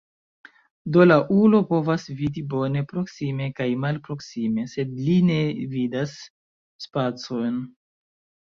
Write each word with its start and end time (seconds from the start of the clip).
Do 0.95 1.03
la 1.07 1.17
ulo 1.39 1.59
povas 1.73 2.05
vidi 2.21 2.41
bone 2.53 2.83
proksime 2.93 3.49
kaj 3.59 3.67
malproksime, 3.83 4.65
sed 4.73 4.97
li 5.05 5.19
ne 5.29 5.39
vidas 5.77 6.17
spacon. 6.87 7.65